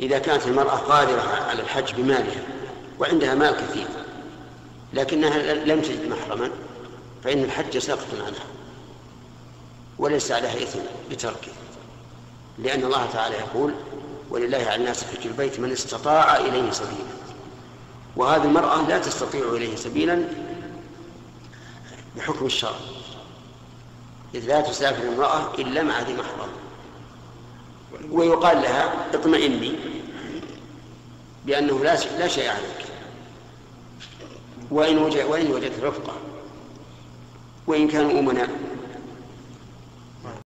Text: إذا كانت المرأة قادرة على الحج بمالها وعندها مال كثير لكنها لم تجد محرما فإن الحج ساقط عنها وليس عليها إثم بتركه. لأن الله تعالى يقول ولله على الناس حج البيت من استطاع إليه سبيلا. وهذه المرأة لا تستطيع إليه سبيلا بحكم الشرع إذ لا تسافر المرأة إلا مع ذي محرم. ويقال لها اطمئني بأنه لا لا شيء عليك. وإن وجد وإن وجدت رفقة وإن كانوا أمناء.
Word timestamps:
إذا 0.00 0.18
كانت 0.18 0.46
المرأة 0.46 0.76
قادرة 0.76 1.20
على 1.48 1.62
الحج 1.62 1.94
بمالها 1.94 2.42
وعندها 2.98 3.34
مال 3.34 3.56
كثير 3.56 3.86
لكنها 4.92 5.54
لم 5.54 5.80
تجد 5.80 6.08
محرما 6.08 6.50
فإن 7.24 7.44
الحج 7.44 7.78
ساقط 7.78 8.06
عنها 8.14 8.46
وليس 9.98 10.32
عليها 10.32 10.62
إثم 10.62 10.78
بتركه. 11.10 11.52
لأن 12.58 12.84
الله 12.84 13.06
تعالى 13.12 13.34
يقول 13.34 13.74
ولله 14.30 14.58
على 14.58 14.74
الناس 14.74 15.04
حج 15.04 15.26
البيت 15.26 15.60
من 15.60 15.72
استطاع 15.72 16.36
إليه 16.36 16.70
سبيلا. 16.70 17.16
وهذه 18.16 18.44
المرأة 18.44 18.88
لا 18.88 18.98
تستطيع 18.98 19.48
إليه 19.48 19.76
سبيلا 19.76 20.24
بحكم 22.16 22.46
الشرع 22.46 22.76
إذ 24.34 24.46
لا 24.46 24.60
تسافر 24.60 25.02
المرأة 25.02 25.54
إلا 25.58 25.82
مع 25.82 26.00
ذي 26.00 26.12
محرم. 26.12 26.48
ويقال 28.10 28.62
لها 28.62 29.06
اطمئني 29.14 29.72
بأنه 31.46 31.84
لا 31.84 31.98
لا 32.18 32.28
شيء 32.28 32.48
عليك. 32.48 32.86
وإن 34.70 34.98
وجد 34.98 35.24
وإن 35.24 35.52
وجدت 35.52 35.84
رفقة 35.84 36.12
وإن 37.66 37.88
كانوا 37.88 38.20
أمناء. 38.20 38.48